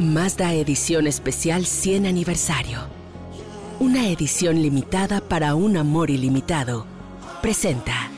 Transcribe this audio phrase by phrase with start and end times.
[0.00, 2.80] Mazda Edición Especial 100 Aniversario.
[3.78, 6.84] Una edición limitada para un amor ilimitado.
[7.40, 8.13] Presenta.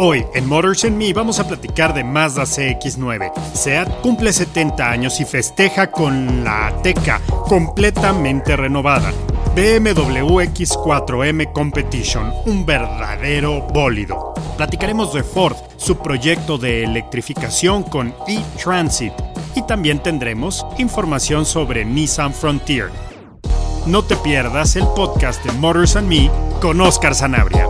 [0.00, 3.32] Hoy en Motors and Me vamos a platicar de Mazda CX9.
[3.52, 9.12] SEAT cumple 70 años y festeja con la Ateca completamente renovada.
[9.56, 14.34] BMW X4M Competition, un verdadero bólido.
[14.56, 19.14] Platicaremos de Ford, su proyecto de electrificación con e-Transit.
[19.56, 22.90] Y también tendremos información sobre Nissan Frontier.
[23.84, 26.30] No te pierdas el podcast de Motors and Me
[26.60, 27.66] con Oscar Sanabria.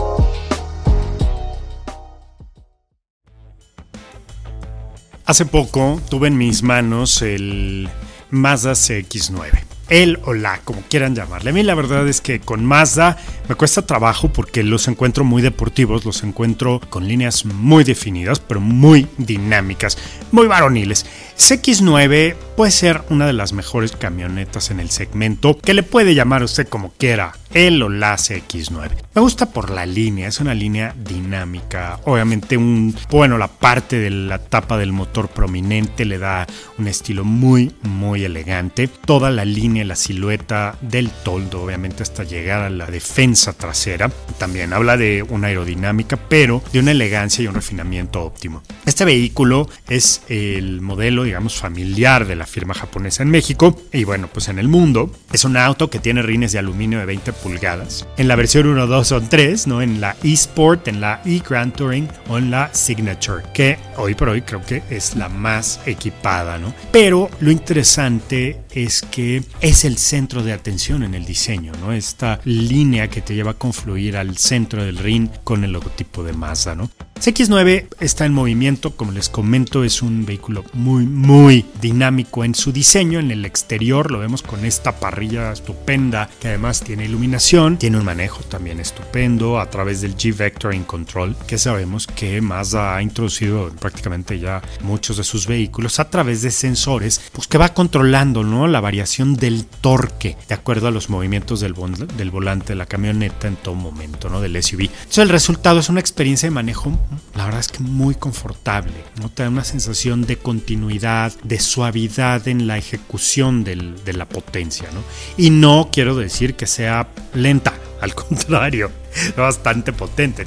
[5.29, 7.87] Hace poco tuve en mis manos el
[8.31, 11.51] Mazda CX9 él o la, como quieran llamarle.
[11.51, 15.43] A mí la verdad es que con Mazda me cuesta trabajo porque los encuentro muy
[15.43, 19.99] deportivos, los encuentro con líneas muy definidas, pero muy dinámicas,
[20.33, 21.05] muy varoniles.
[21.37, 26.43] CX9 puede ser una de las mejores camionetas en el segmento que le puede llamar
[26.43, 28.91] usted como quiera, el o la CX9.
[29.15, 32.01] Me gusta por la línea, es una línea dinámica.
[32.05, 37.25] Obviamente, un, bueno, la parte de la tapa del motor prominente le da un estilo
[37.25, 38.89] muy, muy elegante.
[38.89, 44.11] Toda la línea, la silueta del toldo, obviamente, hasta llegar a la defensa trasera.
[44.39, 48.63] También habla de una aerodinámica, pero de una elegancia y un refinamiento óptimo.
[48.85, 54.29] Este vehículo es el modelo, digamos, familiar de la firma japonesa en México y bueno,
[54.33, 55.11] pues en el mundo.
[55.33, 58.07] Es un auto que tiene rines de aluminio de 20 pulgadas.
[58.17, 59.83] En la versión 1, 2 son 3, ¿no?
[59.83, 64.43] En la eSport, en la eGrand Touring o en la Signature, que hoy por hoy
[64.43, 66.75] creo que es la más equipada, ¿no?
[66.91, 71.93] Pero lo interesante es que es el centro de atención en el diseño, ¿no?
[71.93, 76.33] Esta línea que te lleva a confluir al centro del ring con el logotipo de
[76.33, 76.91] Mazda, ¿no?
[77.21, 82.71] CX9 está en movimiento, como les comento, es un vehículo muy, muy dinámico en su
[82.71, 83.19] diseño.
[83.19, 88.05] En el exterior lo vemos con esta parrilla estupenda que además tiene iluminación, tiene un
[88.05, 94.39] manejo también estupendo a través del G-Vectoring Control, que sabemos que Mazda ha introducido prácticamente
[94.39, 98.69] ya muchos de sus vehículos a través de sensores, pues que va controlando ¿no?
[98.69, 101.75] la variación del torque de acuerdo a los movimientos del,
[102.17, 104.41] del volante de la camioneta en todo momento, ¿no?
[104.41, 104.83] del SUV.
[104.83, 106.97] Entonces el resultado es una experiencia de manejo
[107.35, 109.29] la verdad es que muy confortable, ¿no?
[109.31, 115.03] Te da una sensación de continuidad, de suavidad en la ejecución de la potencia, ¿no?
[115.37, 118.91] Y no quiero decir que sea lenta, al contrario,
[119.37, 120.47] bastante potente,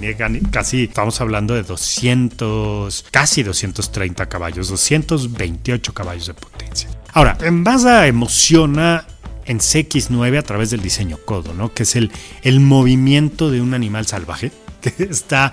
[0.51, 6.89] casi estamos hablando de 200, casi 230 caballos, 228 caballos de potencia.
[7.13, 9.05] Ahora, en Mazda emociona
[9.45, 11.73] en CX9 a través del diseño codo, ¿no?
[11.73, 12.11] Que es el,
[12.43, 14.51] el movimiento de un animal salvaje
[14.81, 15.51] que está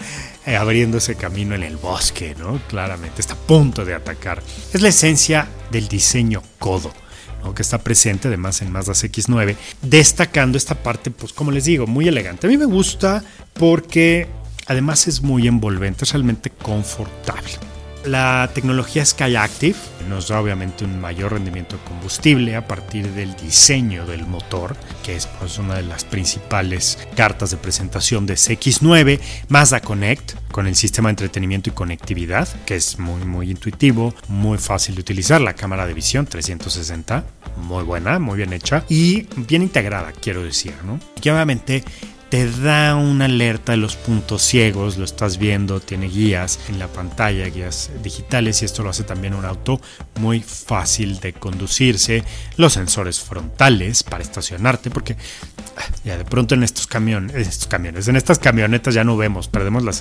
[0.49, 2.59] eh, abriendo ese camino en el bosque, ¿no?
[2.69, 4.43] Claramente, está a punto de atacar.
[4.73, 6.91] Es la esencia del diseño codo.
[7.45, 7.55] ¿no?
[7.55, 12.09] que está presente además en Mazda X9, destacando esta parte, pues como les digo, muy
[12.09, 12.49] elegante.
[12.49, 13.23] A mí me gusta
[13.53, 14.27] porque
[14.67, 17.53] además es muy envolvente, es realmente confortable.
[18.05, 19.77] La tecnología Skyactiv
[20.09, 25.17] nos da obviamente un mayor rendimiento de combustible a partir del diseño del motor, que
[25.17, 30.77] es pues, una de las principales cartas de presentación de CX9, Mazda Connect, con el
[30.77, 35.55] sistema de entretenimiento y conectividad, que es muy muy intuitivo, muy fácil de utilizar, la
[35.55, 37.25] cámara de visión 360,
[37.57, 41.01] muy buena, muy bien hecha y bien integrada, quiero decir, ¿no?
[41.21, 41.85] Obviamente
[42.29, 46.87] te da una alerta de los puntos ciegos, lo estás viendo, tiene guías en la
[46.89, 49.81] pantalla, guías digitales y esto lo hace también un auto
[50.21, 52.25] muy fácil de conducirse,
[52.57, 55.17] los sensores frontales para estacionarte, porque
[55.77, 57.35] ah, ya de pronto en estos camiones,
[58.09, 59.93] en estas camionetas ya no vemos, perdemos la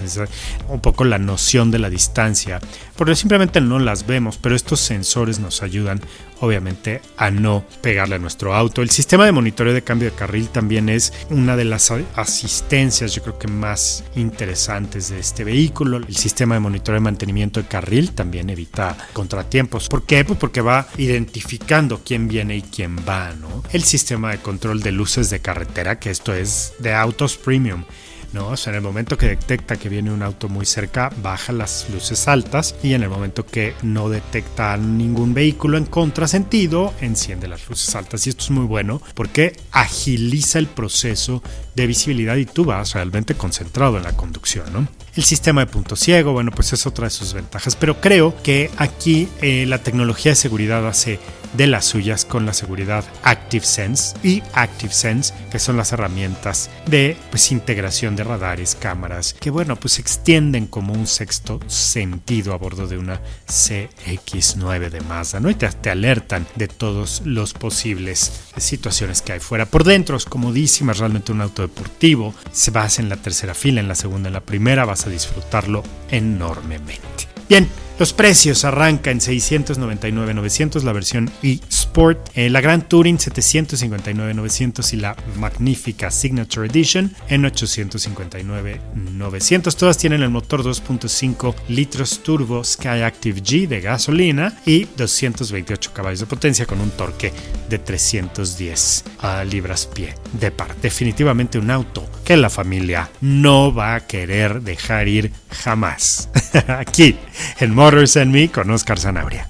[0.68, 2.60] un poco la noción de la distancia,
[2.98, 6.02] porque simplemente no las vemos, pero estos sensores nos ayudan
[6.42, 8.82] obviamente a no pegarle a nuestro auto.
[8.82, 13.24] El sistema de monitoreo de cambio de carril también es una de las asistencias yo
[13.24, 15.98] creo que más interesantes de este vehículo.
[15.98, 19.88] El sistema de monitoreo de mantenimiento de carril también evita contratiempos.
[19.88, 20.26] ¿Por qué?
[20.26, 23.64] Pues porque va identificando quién viene y quién va, ¿no?
[23.72, 27.84] El sistema de control de luces de carretera, que esto es de autos premium
[28.34, 28.54] ¿no?
[28.66, 32.76] En el momento que detecta que viene un auto muy cerca, baja las luces altas
[32.84, 38.26] y en el momento que no detecta ningún vehículo en contrasentido, enciende las luces altas.
[38.28, 41.42] Y esto es muy bueno porque agiliza el proceso
[41.76, 44.88] de visibilidad y tú vas realmente concentrado en la conducción, ¿no?
[45.16, 48.70] El sistema de punto ciego, bueno, pues es otra de sus ventajas, pero creo que
[48.78, 51.20] aquí eh, la tecnología de seguridad hace
[51.54, 57.52] de las suyas con la seguridad ActiveSense y ActiveSense, que son las herramientas de pues,
[57.52, 62.98] integración de radares, cámaras, que bueno, pues extienden como un sexto sentido a bordo de
[62.98, 65.50] una CX9 de Mazda, ¿no?
[65.50, 69.66] Y te, te alertan de todos los posibles situaciones que hay fuera.
[69.66, 73.82] Por dentro es comodísima, es realmente un auto deportivo, se basa en la tercera fila,
[73.82, 77.28] en la segunda, en la primera, vas a disfrutarlo enormemente.
[77.50, 84.98] Bien, los precios arrancan en 699.900 la versión e-Sport, eh, la Grand Touring 759.900 y
[84.98, 89.76] la magnífica Signature Edition en 859.900.
[89.76, 96.20] Todas tienen el motor 2.5 litros turbo Sky Active G de gasolina y 228 caballos
[96.20, 97.32] de potencia con un torque
[97.70, 99.06] de 310
[99.50, 100.76] libras pie de par.
[100.82, 106.30] Definitivamente un auto que la familia no va a querer dejar ir jamás.
[106.68, 107.16] Aquí
[107.60, 109.48] en Motors and con Oscar Zanabria.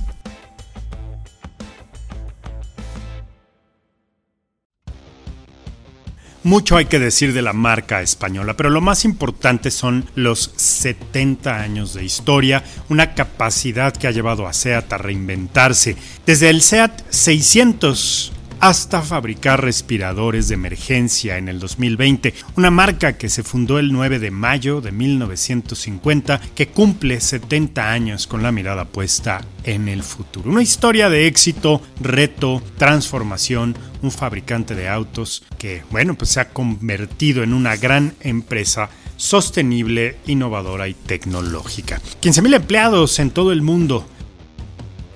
[6.43, 11.59] Mucho hay que decir de la marca española, pero lo más importante son los 70
[11.59, 15.95] años de historia, una capacidad que ha llevado a SEAT a reinventarse.
[16.27, 23.29] Desde el SEAT 600 hasta fabricar respiradores de emergencia en el 2020, una marca que
[23.29, 28.85] se fundó el 9 de mayo de 1950, que cumple 70 años con la mirada
[28.85, 30.49] puesta en el futuro.
[30.49, 36.49] Una historia de éxito, reto, transformación, un fabricante de autos que, bueno, pues se ha
[36.49, 41.99] convertido en una gran empresa sostenible, innovadora y tecnológica.
[42.21, 44.07] 15.000 empleados en todo el mundo,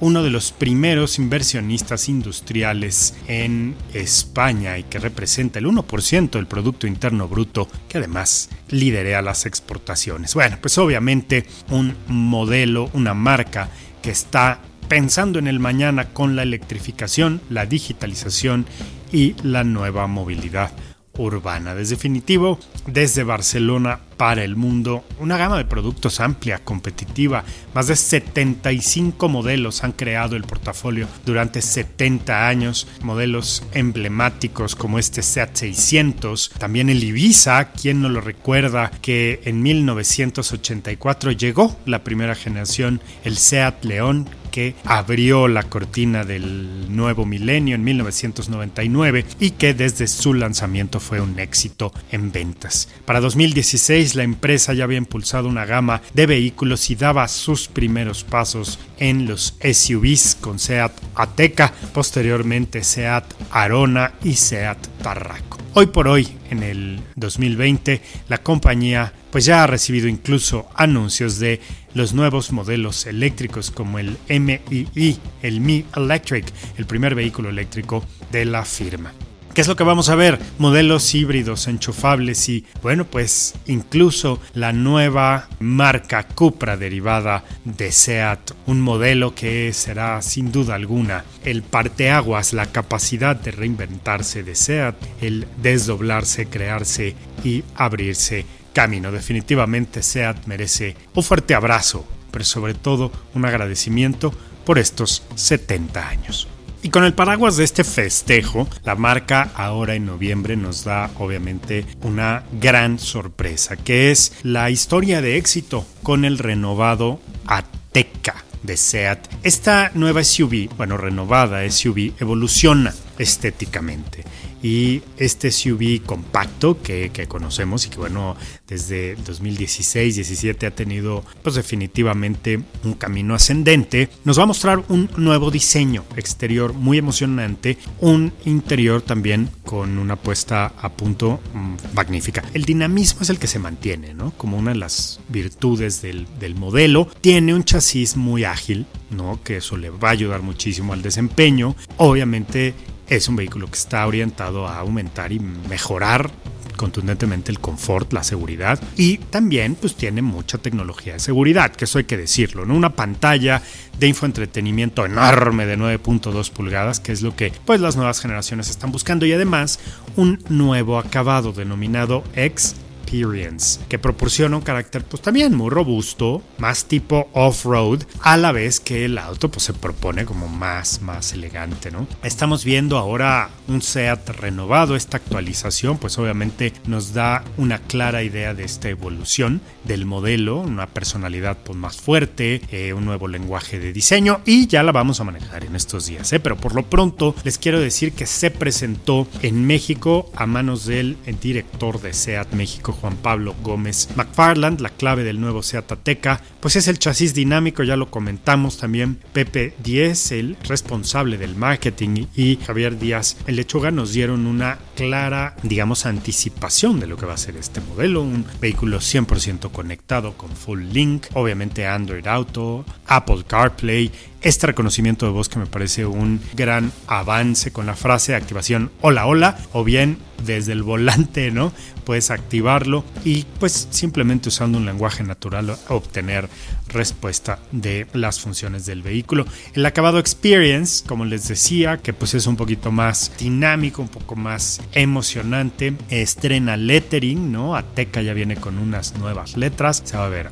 [0.02, 6.88] uno de los primeros inversionistas industriales en España y que representa el 1% del Producto
[6.88, 10.34] Interno Bruto, que además lidera las exportaciones.
[10.34, 13.70] Bueno, pues obviamente un modelo, una marca
[14.02, 18.66] que está pensando en el mañana con la electrificación, la digitalización
[19.12, 20.72] y la nueva movilidad
[21.18, 21.76] urbana.
[21.76, 27.44] Desde definitivo, desde Barcelona para el mundo, una gama de productos amplia, competitiva.
[27.74, 32.88] Más de 75 modelos han creado el portafolio durante 70 años.
[33.02, 36.52] Modelos emblemáticos como este Seat 600.
[36.58, 43.38] También el Ibiza, quien no lo recuerda, que en 1984 llegó la primera generación, el
[43.38, 50.34] Seat León, que abrió la cortina del nuevo milenio en 1999 y que desde su
[50.34, 52.90] lanzamiento fue un éxito en ventas.
[53.06, 58.24] Para 2016 la empresa ya había impulsado una gama de vehículos y daba sus primeros
[58.24, 65.58] pasos en los SUVs con Seat Ateca, posteriormente Seat Arona y Seat Tarraco.
[65.74, 71.62] Hoy por hoy, en el 2020, la compañía pues ya ha recibido incluso anuncios de
[71.94, 78.46] los nuevos modelos eléctricos como el MII, el Mi Electric, el primer vehículo eléctrico de
[78.46, 79.14] la firma.
[79.54, 80.40] ¿Qué es lo que vamos a ver?
[80.60, 88.80] Modelos híbridos, enchufables y, bueno, pues incluso la nueva marca Cupra derivada de SEAT, un
[88.80, 95.46] modelo que será sin duda alguna el parteaguas, la capacidad de reinventarse de SEAT, el
[95.62, 99.12] desdoblarse, crearse y abrirse camino.
[99.12, 104.34] Definitivamente SEAT merece un fuerte abrazo, pero sobre todo un agradecimiento
[104.66, 106.48] por estos 70 años.
[106.84, 111.86] Y con el paraguas de este festejo, la marca ahora en noviembre nos da obviamente
[112.02, 119.28] una gran sorpresa, que es la historia de éxito con el renovado Ateca de SEAT.
[119.44, 124.24] Esta nueva SUV, bueno, renovada SUV, evoluciona estéticamente
[124.64, 128.36] y este SUV compacto que, que, conocemos y que bueno
[128.68, 135.50] desde 2016-17 ha tenido pues definitivamente un camino ascendente nos va a mostrar un nuevo
[135.52, 142.66] diseño exterior muy emocionante un interior también con una puesta a punto mm, magnífica el
[142.66, 144.32] dinamismo es el que se mantiene ¿no?
[144.38, 149.40] como una de las virtudes del, del modelo tiene un chasis muy ágil ¿no?
[149.44, 152.74] que eso le va a ayudar muchísimo al desempeño obviamente
[153.12, 156.32] es un vehículo que está orientado a aumentar y mejorar
[156.78, 161.98] contundentemente el confort, la seguridad y también pues tiene mucha tecnología de seguridad, que eso
[161.98, 162.74] hay que decirlo, ¿no?
[162.74, 163.62] Una pantalla
[164.00, 168.94] de infoentretenimiento enorme de 9.2 pulgadas, que es lo que pues las nuevas generaciones están
[168.94, 169.80] buscando y además
[170.16, 176.86] un nuevo acabado denominado X Experience, que proporciona un carácter pues también muy robusto, más
[176.86, 181.92] tipo off-road, a la vez que el auto pues se propone como más, más elegante,
[181.92, 182.08] ¿no?
[182.24, 188.54] Estamos viendo ahora un SEAT renovado, esta actualización pues obviamente nos da una clara idea
[188.54, 193.94] de esta evolución del modelo, una personalidad pues más fuerte, eh, un nuevo lenguaje de
[193.94, 196.40] diseño y ya la vamos a manejar en estos días, ¿eh?
[196.40, 201.18] pero por lo pronto les quiero decir que se presentó en México a manos del
[201.42, 206.76] director de SEAT México, Juan Pablo Gómez McFarland, la clave del nuevo SEAT Ateca, pues
[206.76, 212.58] es el chasis dinámico, ya lo comentamos también, Pepe Díez, el responsable del marketing y
[212.58, 217.38] Javier Díaz, el lechuga nos dieron una clara, digamos, anticipación de lo que va a
[217.38, 224.12] ser este modelo, un vehículo 100% conectado con Full Link, obviamente Android Auto, Apple CarPlay
[224.42, 228.92] este reconocimiento de voz que me parece un gran avance con la frase de activación
[229.02, 231.72] hola hola o bien desde el volante, ¿no?
[232.06, 236.50] Puedes activarlo y pues simplemente usando un lenguaje natural obtener
[236.88, 239.46] respuesta de las funciones del vehículo.
[239.74, 244.36] El acabado experience, como les decía, que pues es un poquito más dinámico, un poco
[244.36, 247.76] más emocionante, estrena lettering, ¿no?
[247.76, 250.50] Ateca ya viene con unas nuevas letras, se va a ver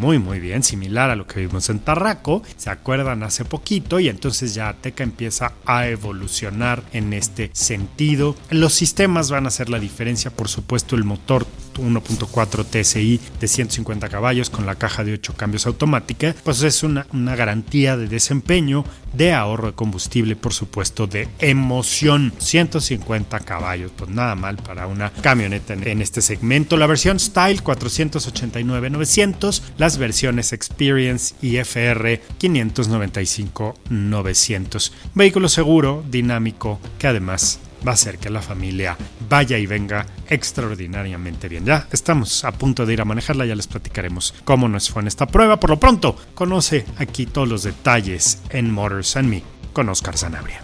[0.00, 4.08] muy muy bien, similar a lo que vimos en Tarraco, se acuerdan hace poquito y
[4.08, 8.34] entonces ya Ateca empieza a evolucionar en este sentido.
[8.48, 11.46] Los sistemas van a hacer la diferencia, por supuesto el motor
[11.80, 17.06] 1.4 TSI de 150 caballos con la caja de 8 cambios automática, pues es una,
[17.12, 22.32] una garantía de desempeño, de ahorro de combustible, por supuesto, de emoción.
[22.38, 26.76] 150 caballos, pues nada mal para una camioneta en, este segmento.
[26.76, 34.92] La versión Style 489-900, las versiones Experience y FR 595-900.
[35.14, 38.96] Vehículo seguro, dinámico, que además va a hacer que la familia
[39.28, 41.64] vaya y venga extraordinariamente bien.
[41.64, 45.08] Ya estamos a punto de ir a manejarla, ya les platicaremos cómo nos fue en
[45.08, 45.58] esta prueba.
[45.58, 50.62] Por lo pronto, conoce aquí todos los detalles en Motors and Me con Oscar Sanabria.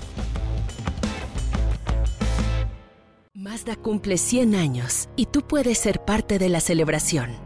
[3.35, 7.46] Mazda cumple 100 años y tú puedes ser parte de la celebración.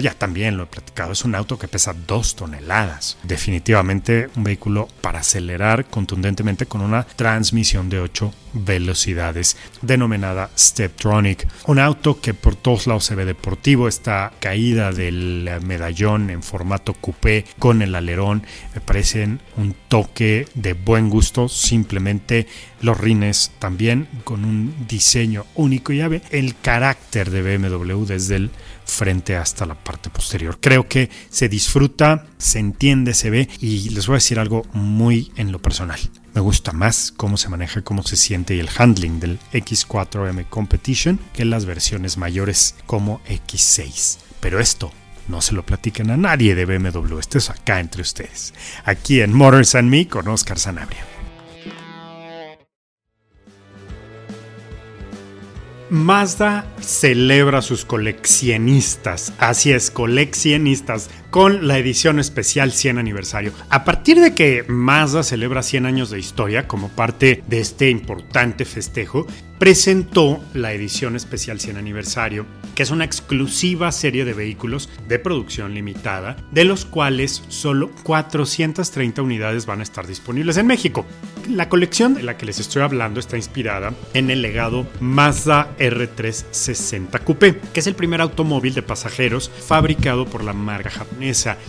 [0.00, 3.16] Ya también lo he platicado, es un auto que pesa 2 toneladas.
[3.22, 11.46] Definitivamente un vehículo para acelerar contundentemente con una transmisión de 8 velocidades denominada Steptronic.
[11.66, 16.94] Un auto que por todos lados se ve deportivo, esta caída del medallón en formato
[16.94, 18.42] coupé con el alerón
[18.74, 22.46] me parecen un toque de buen gusto, simplemente
[22.80, 28.36] los rines también con un diseño único y ya ve el carácter de BMW desde
[28.36, 28.50] el
[28.90, 30.58] frente hasta la parte posterior.
[30.60, 35.32] Creo que se disfruta, se entiende, se ve y les voy a decir algo muy
[35.36, 35.98] en lo personal.
[36.34, 41.18] Me gusta más cómo se maneja, cómo se siente y el handling del X4M Competition
[41.32, 44.18] que las versiones mayores como X6.
[44.40, 44.92] Pero esto
[45.28, 48.54] no se lo platiquen a nadie de BMW, esto es acá entre ustedes.
[48.84, 51.04] Aquí en Motors and Me con Oscar Sanabria.
[55.90, 63.52] Mazda celebra sus coleccionistas, así es, coleccionistas, con la edición especial 100 aniversario.
[63.68, 68.64] A partir de que Mazda celebra 100 años de historia como parte de este importante
[68.64, 69.26] festejo,
[69.60, 75.74] presentó la edición especial 100 aniversario, que es una exclusiva serie de vehículos de producción
[75.74, 81.04] limitada, de los cuales solo 430 unidades van a estar disponibles en México.
[81.46, 87.22] La colección de la que les estoy hablando está inspirada en el legado Mazda R360
[87.22, 91.19] Coupé, que es el primer automóvil de pasajeros fabricado por la marca japonesa,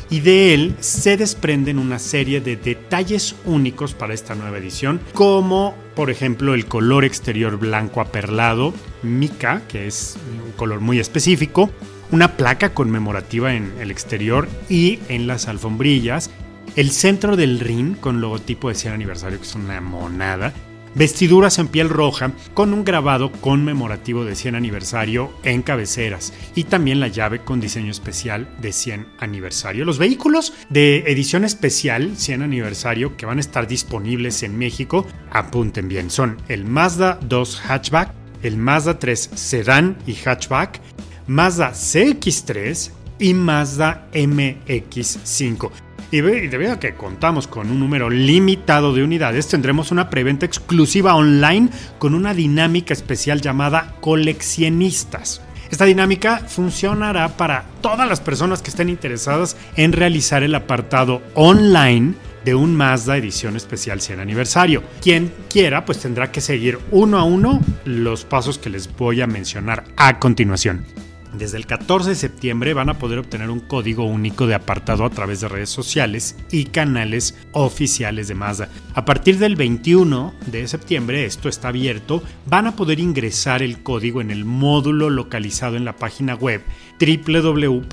[0.10, 5.76] y de él se desprenden una serie de detalles únicos para esta nueva edición, como
[5.96, 11.70] por ejemplo, el color exterior blanco aperlado, mica, que es un color muy específico,
[12.12, 16.30] una placa conmemorativa en el exterior y en las alfombrillas,
[16.76, 20.54] el centro del ring con logotipo de 100 aniversario, que es una monada,
[20.96, 27.00] vestiduras en piel roja con un grabado conmemorativo de 100 aniversario en cabeceras y también
[27.00, 29.86] la llave con diseño especial de 100 aniversario.
[29.86, 35.88] Los vehículos de edición especial 100 aniversario que van a estar disponibles en México, apunten
[35.88, 38.12] bien, son el Mazda 2 Hatchback,
[38.44, 40.82] el Mazda 3 Sedan y Hatchback,
[41.28, 45.72] Mazda CX3 y Mazda MX5.
[46.12, 51.16] Y debido a que contamos con un número limitado de unidades, tendremos una preventa exclusiva
[51.16, 51.70] online
[52.00, 55.42] con una dinámica especial llamada coleccionistas.
[55.72, 62.14] Esta dinámica funcionará para todas las personas que estén interesadas en realizar el apartado online
[62.44, 64.84] de un Mazda edición especial 100 aniversario.
[65.02, 69.28] Quien quiera pues tendrá que seguir uno a uno los pasos que les voy a
[69.28, 70.86] mencionar a continuación.
[71.34, 75.10] Desde el 14 de septiembre van a poder obtener un código único de apartado a
[75.10, 78.68] través de redes sociales y canales oficiales de Mazda.
[78.96, 84.20] A partir del 21 de septiembre, esto está abierto, van a poder ingresar el código
[84.20, 86.62] en el módulo localizado en la página web
[87.00, 87.92] www.mazda.mx.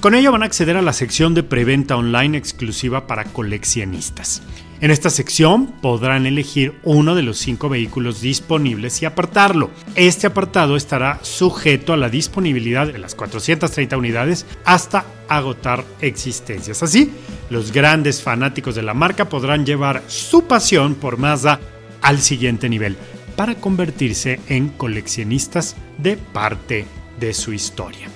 [0.00, 4.42] Con ello van a acceder a la sección de preventa online exclusiva para coleccionistas.
[4.80, 9.70] En esta sección podrán elegir uno de los cinco vehículos disponibles y apartarlo.
[9.96, 16.84] Este apartado estará sujeto a la disponibilidad de las 430 unidades hasta agotar existencias.
[16.84, 17.10] Así,
[17.50, 21.58] los grandes fanáticos de la marca podrán llevar su pasión por Mazda
[22.00, 22.96] al siguiente nivel
[23.34, 26.86] para convertirse en coleccionistas de parte
[27.18, 28.08] de su historia.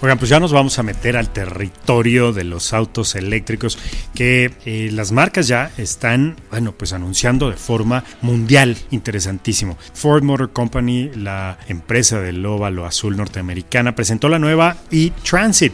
[0.00, 3.80] Oigan, pues ya nos vamos a meter al territorio de los autos eléctricos
[4.14, 9.76] que eh, las marcas ya están, bueno, pues anunciando de forma mundial, interesantísimo.
[9.94, 15.72] Ford Motor Company, la empresa del óvalo azul norteamericana, presentó la nueva e-Transit,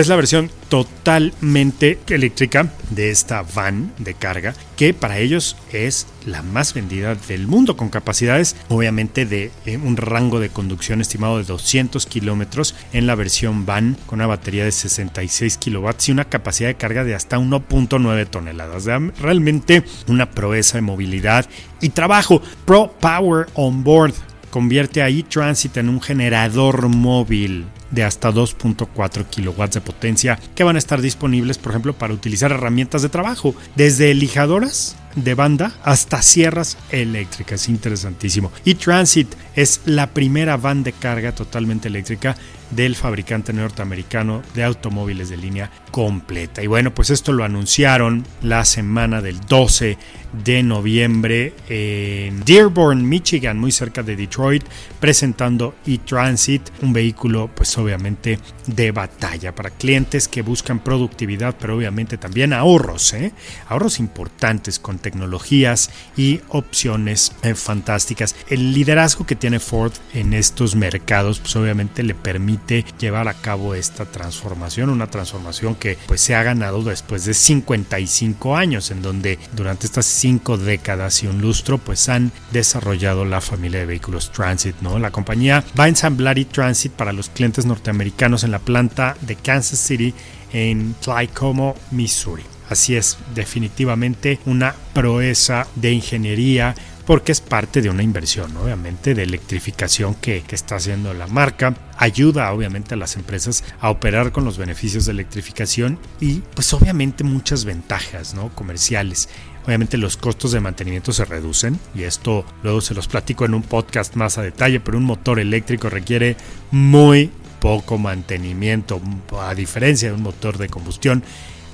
[0.00, 6.42] es la versión totalmente eléctrica de esta van de carga, que para ellos es la
[6.42, 9.50] más vendida del mundo, con capacidades obviamente de
[9.82, 14.64] un rango de conducción estimado de 200 kilómetros en la versión van, con una batería
[14.64, 18.86] de 66 kilowatts y una capacidad de carga de hasta 1.9 toneladas.
[19.20, 21.48] Realmente una proeza de movilidad
[21.80, 22.42] y trabajo.
[22.64, 24.14] Pro Power On Board
[24.50, 30.76] convierte a eTransit en un generador móvil de hasta 2.4 kilowatts de potencia que van
[30.76, 36.22] a estar disponibles, por ejemplo, para utilizar herramientas de trabajo, desde lijadoras de banda hasta
[36.22, 37.68] sierras eléctricas.
[37.68, 38.52] Interesantísimo.
[38.64, 42.36] Y Transit es la primera van de carga totalmente eléctrica
[42.70, 46.62] del fabricante norteamericano de automóviles de línea completa.
[46.62, 49.96] Y bueno, pues esto lo anunciaron la semana del 12
[50.44, 54.64] de noviembre en Dearborn, Michigan, muy cerca de Detroit,
[55.00, 62.18] presentando eTransit, un vehículo pues obviamente de batalla para clientes que buscan productividad, pero obviamente
[62.18, 63.32] también ahorros, ¿eh?
[63.68, 68.34] ahorros importantes con tecnologías y opciones eh, fantásticas.
[68.48, 73.74] El liderazgo que tiene Ford en estos mercados pues obviamente le permite llevar a cabo
[73.74, 79.38] esta transformación, una transformación que pues se ha ganado después de 55 años en donde
[79.54, 84.74] durante estas cinco décadas y un lustro pues han desarrollado la familia de vehículos Transit,
[84.80, 84.98] ¿no?
[84.98, 89.78] La compañía va a ensamblar e-Transit para los clientes norteamericanos en la planta de Kansas
[89.78, 90.12] City
[90.52, 92.42] en Tlycomo, Missouri.
[92.68, 96.74] Así es, definitivamente una proeza de ingeniería
[97.06, 101.74] porque es parte de una inversión, obviamente, de electrificación que, que, está haciendo la marca.
[101.96, 107.22] Ayuda, obviamente, a las empresas a operar con los beneficios de electrificación y, pues, obviamente,
[107.22, 108.48] muchas ventajas ¿no?
[108.56, 109.28] comerciales.
[109.66, 113.62] Obviamente los costos de mantenimiento se reducen y esto luego se los platico en un
[113.62, 116.36] podcast más a detalle, pero un motor eléctrico requiere
[116.70, 119.00] muy poco mantenimiento,
[119.40, 121.24] a diferencia de un motor de combustión.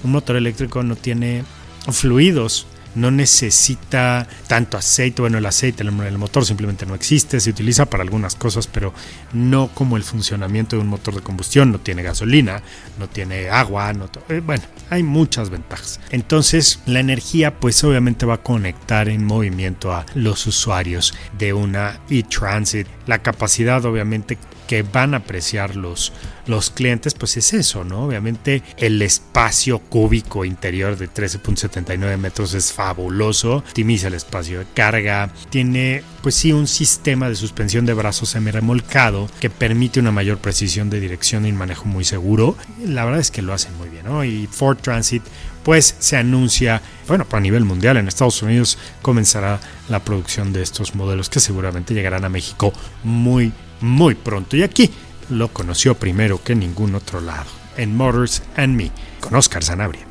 [0.04, 1.44] Un motor eléctrico no tiene
[1.90, 5.22] fluidos no necesita tanto aceite.
[5.22, 8.92] Bueno, el aceite, el, motor simplemente no existe, se utiliza para algunas cosas, pero
[9.32, 11.72] no como el funcionamiento de un motor de combustión.
[11.72, 12.62] No tiene gasolina,
[12.98, 13.92] no tiene agua,
[14.28, 16.00] eh, bueno, hay muchas ventajas.
[16.10, 22.00] Entonces, la energía, pues obviamente va a conectar en movimiento a los usuarios de una
[22.10, 22.86] e-transit.
[23.06, 26.12] La capacidad, obviamente, que van a apreciar los,
[26.46, 28.04] los clientes, pues es eso, ¿no?
[28.04, 35.32] Obviamente el espacio cúbico interior de 13.79 metros es fabuloso, optimiza el espacio de carga,
[35.50, 40.90] tiene pues sí un sistema de suspensión de brazos semi-remolcado que permite una mayor precisión
[40.90, 42.56] de dirección y manejo muy seguro.
[42.84, 44.24] La verdad es que lo hacen muy bien, ¿no?
[44.24, 45.22] Y Ford Transit
[45.62, 50.96] pues se anuncia, bueno, a nivel mundial en Estados Unidos comenzará la producción de estos
[50.96, 52.72] modelos que seguramente llegarán a México
[53.04, 54.56] muy muy pronto.
[54.56, 54.90] Y aquí
[55.32, 58.90] lo conoció primero que ningún otro lado, en Motors and Me,
[59.20, 60.06] con Oscar Zanabria.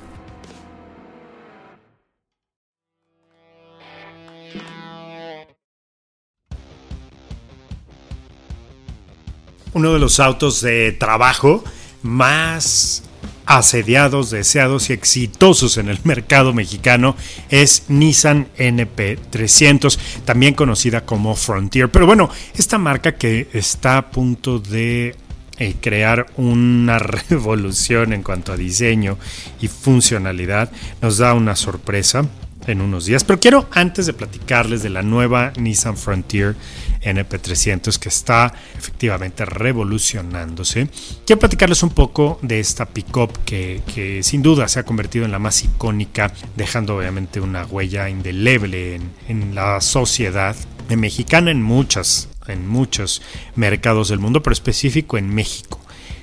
[9.74, 11.64] Uno de los autos de trabajo
[12.02, 13.04] más
[13.58, 17.16] asediados, deseados y exitosos en el mercado mexicano
[17.50, 21.90] es Nissan NP300, también conocida como Frontier.
[21.90, 25.16] Pero bueno, esta marca que está a punto de
[25.58, 26.98] eh, crear una
[27.30, 29.18] revolución en cuanto a diseño
[29.60, 32.26] y funcionalidad, nos da una sorpresa
[32.68, 33.24] en unos días.
[33.24, 36.56] Pero quiero, antes de platicarles de la nueva Nissan Frontier
[37.04, 40.90] NP300 que está efectivamente revolucionándose,
[41.26, 45.32] quiero platicarles un poco de esta pickup que, que sin duda se ha convertido en
[45.32, 50.56] la más icónica, dejando obviamente una huella indeleble en, en la sociedad
[50.96, 51.62] mexicana en
[52.48, 53.22] en muchos
[53.56, 55.80] mercados del mundo, pero específico en México.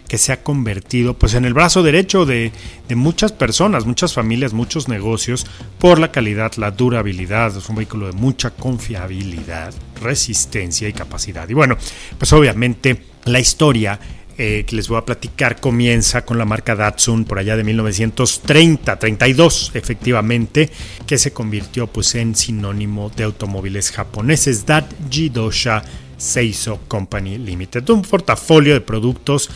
[0.09, 2.51] Que se ha convertido pues en el brazo derecho de,
[2.88, 5.47] de, muchas personas, muchas familias, muchos negocios
[5.79, 11.49] por la calidad, la durabilidad, es un vehículo de mucha confiabilidad, resistencia y capacidad.
[11.49, 11.77] Y bueno,
[12.18, 14.01] pues obviamente la historia
[14.40, 18.97] eh, que les voy a platicar comienza con la marca Datsun por allá de 1930,
[18.97, 20.71] 32 efectivamente,
[21.09, 24.64] que se convirtió pues en sinónimo de automóviles japoneses,
[25.11, 25.83] Jidosha
[26.16, 29.51] Seiso Company Limited, un portafolio de productos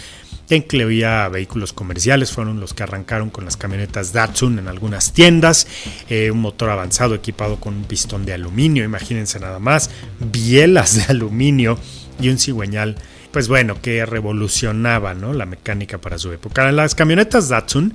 [0.53, 5.67] que incluía vehículos comerciales, fueron los que arrancaron con las camionetas Datsun en algunas tiendas,
[6.11, 9.89] eh, un motor avanzado equipado con un pistón de aluminio, imagínense nada más,
[10.21, 11.79] bielas de aluminio
[12.21, 12.97] y un cigüeñal
[13.31, 15.33] pues bueno, que revolucionaba ¿no?
[15.33, 16.71] la mecánica para su época.
[16.71, 17.95] Las camionetas Datsun,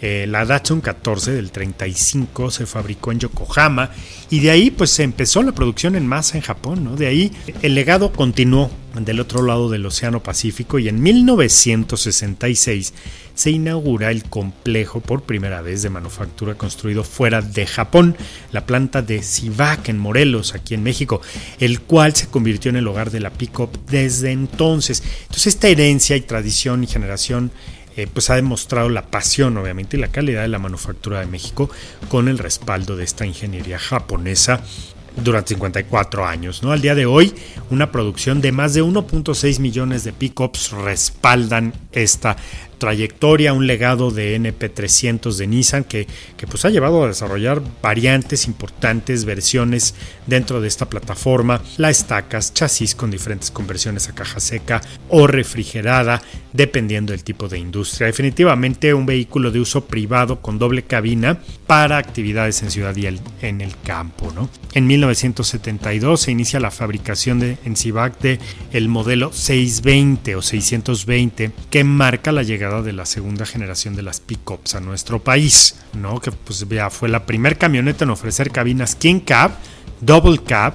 [0.00, 3.90] eh, la Datsun 14 del 35 se fabricó en Yokohama
[4.28, 6.96] y de ahí pues se empezó la producción en masa en Japón, ¿no?
[6.96, 7.32] De ahí
[7.62, 8.70] el legado continuó
[9.04, 12.94] del otro lado del Océano Pacífico y en 1966
[13.34, 18.16] se inaugura el complejo por primera vez de manufactura construido fuera de Japón,
[18.52, 21.20] la planta de Civac en Morelos, aquí en México,
[21.58, 25.02] el cual se convirtió en el hogar de la pickup desde entonces.
[25.22, 27.50] Entonces esta herencia y tradición y generación
[27.96, 31.70] eh, pues ha demostrado la pasión obviamente y la calidad de la manufactura de México
[32.08, 34.60] con el respaldo de esta ingeniería japonesa
[35.16, 36.62] durante 54 años.
[36.62, 36.72] ¿no?
[36.72, 37.34] Al día de hoy,
[37.70, 42.36] una producción de más de 1.6 millones de pickups respaldan esta
[42.78, 48.46] trayectoria, un legado de NP300 de Nissan que, que pues ha llevado a desarrollar variantes
[48.46, 49.94] importantes, versiones
[50.26, 56.22] dentro de esta plataforma, la estacas, chasis con diferentes conversiones a caja seca o refrigerada,
[56.52, 58.06] dependiendo del tipo de industria.
[58.06, 63.60] Definitivamente un vehículo de uso privado con doble cabina para actividades en ciudad y en
[63.60, 64.32] el campo.
[64.34, 64.48] ¿no?
[64.74, 68.38] En 1972 se inicia la fabricación de, en Civac de
[68.72, 74.20] el modelo 620 o 620 que marca la llegada de la segunda generación de las
[74.20, 76.20] pickups a nuestro país, ¿no?
[76.20, 79.52] Que pues ya fue la primer camioneta en ofrecer cabinas King Cab,
[80.00, 80.74] Double Cab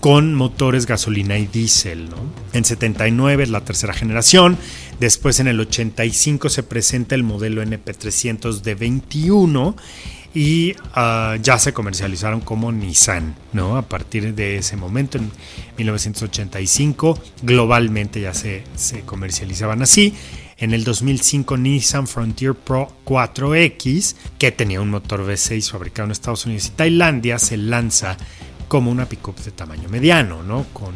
[0.00, 2.08] con motores gasolina y diésel.
[2.52, 4.58] En 79 es la tercera generación,
[5.00, 9.76] después en el 85 se presenta el modelo NP300 de 21
[10.34, 13.76] y ah, ya se comercializaron como Nissan, ¿no?
[13.76, 15.30] A partir de ese momento, en
[15.78, 20.14] 1985, globalmente ya se, se comercializaban así.
[20.60, 26.46] En el 2005 Nissan Frontier Pro 4X, que tenía un motor V6 fabricado en Estados
[26.46, 28.16] Unidos y Tailandia, se lanza
[28.66, 30.66] como una pickup de tamaño mediano, ¿no?
[30.72, 30.94] Con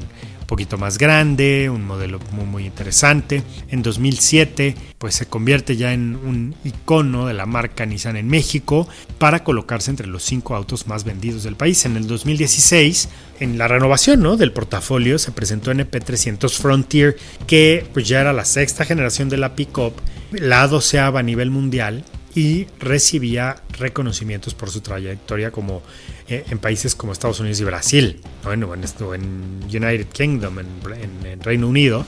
[0.53, 3.43] poquito más grande, un modelo muy, muy interesante.
[3.71, 8.87] En 2007, pues se convierte ya en un icono de la marca Nissan en México
[9.17, 11.87] para colocarse entre los cinco autos más vendidos del país.
[11.87, 13.09] En el 2016,
[13.41, 14.37] en la renovación ¿no?
[14.37, 19.55] del portafolio, se presentó NP300 Frontier, que pues ya era la sexta generación de la
[19.55, 19.95] pickup,
[20.33, 25.83] la doceava a nivel mundial y recibía reconocimientos por su trayectoria como
[26.29, 31.69] eh, en países como Estados Unidos y Brasil, bueno, en, en United Kingdom, en, Reino
[31.69, 32.07] Unido,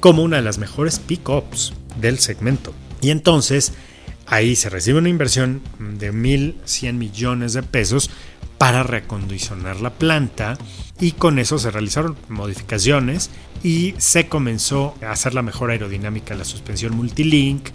[0.00, 2.74] como una de las mejores pickups del segmento.
[3.00, 3.72] Y entonces
[4.26, 8.10] ahí se recibe una inversión de 1.100 millones de pesos
[8.58, 10.56] para reacondicionar la planta
[11.00, 13.30] y con eso se realizaron modificaciones
[13.62, 17.68] y se comenzó a hacer la mejor aerodinámica la suspensión multilink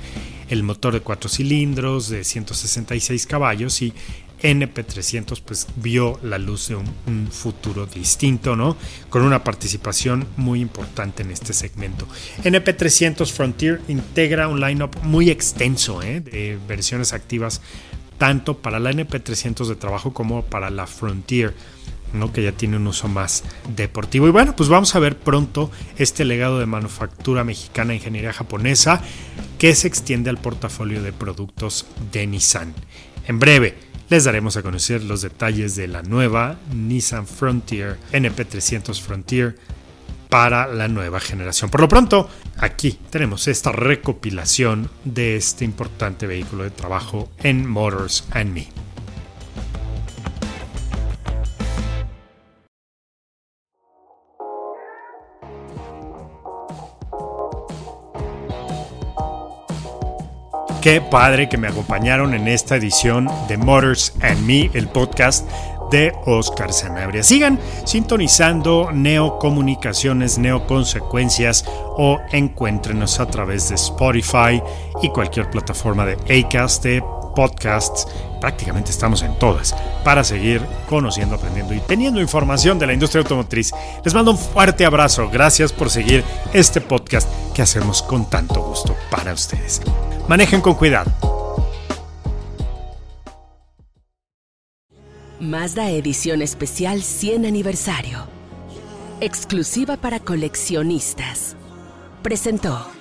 [0.51, 3.93] el motor de cuatro cilindros de 166 caballos y
[4.43, 8.75] NP300 pues vio la luz de un, futuro distinto, ¿no?
[9.09, 12.07] Con una participación muy importante en este segmento.
[12.43, 16.19] NP300 Frontier integra un lineup muy extenso ¿eh?
[16.19, 17.61] de versiones activas
[18.17, 21.55] tanto para la NP300 de trabajo como para la Frontier
[22.34, 23.43] que ya tiene un uso más
[23.76, 24.28] deportivo.
[24.28, 29.02] Y bueno, pues vamos a ver pronto este legado de manufactura mexicana e ingeniería japonesa
[29.58, 32.74] que se extiende al portafolio de productos de Nissan.
[33.28, 33.76] En breve
[34.10, 39.56] les daremos a conocer los detalles de la nueva Nissan Frontier NP300 Frontier
[40.30, 41.69] para la nueva generación.
[41.69, 48.26] Por lo pronto, aquí tenemos esta recopilación de este importante vehículo de trabajo en Motors
[48.32, 48.90] and Me.
[60.82, 65.48] Qué padre que me acompañaron en esta edición de Motors and Me, el podcast
[65.91, 67.22] de Oscar Sanabria.
[67.22, 74.60] Sigan sintonizando Neocomunicaciones, Neoconsecuencias o encuéntrenos a través de Spotify
[75.04, 77.04] y cualquier plataforma de Acast, de
[77.36, 78.08] podcasts
[78.39, 83.72] prácticamente estamos en todas, para seguir conociendo, aprendiendo y teniendo información de la industria automotriz.
[84.04, 88.96] Les mando un fuerte abrazo, gracias por seguir este podcast que hacemos con tanto gusto
[89.12, 89.80] para ustedes.
[90.27, 91.12] Manejen con cuidado.
[95.39, 98.27] Mazda Edición Especial 100 Aniversario.
[99.19, 101.55] Exclusiva para coleccionistas.
[102.21, 103.00] Presentó.